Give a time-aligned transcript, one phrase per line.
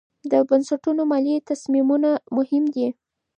[0.31, 2.87] د بنسټونو مالي تصمیمونه مهم دي.